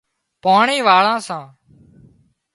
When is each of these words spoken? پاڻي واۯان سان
پاڻي 0.43 0.77
واۯان 0.87 1.17
سان 1.27 1.43